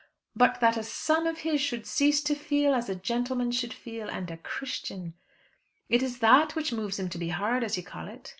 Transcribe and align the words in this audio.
"But 0.35 0.61
that 0.61 0.77
a 0.77 0.83
son 0.83 1.27
of 1.27 1.41
his 1.41 1.61
should 1.61 1.85
cease 1.85 2.23
to 2.23 2.33
feel 2.33 2.73
as 2.73 2.89
a 2.89 2.95
gentleman 2.95 3.51
should 3.51 3.71
feel, 3.71 4.09
and 4.09 4.31
a 4.31 4.37
Christian! 4.37 5.13
It 5.89 6.01
is 6.01 6.17
that 6.17 6.55
which 6.55 6.73
moves 6.73 6.97
him 6.97 7.07
to 7.09 7.19
be 7.19 7.29
hard, 7.29 7.63
as 7.63 7.77
you 7.77 7.83
call 7.83 8.07
it. 8.07 8.29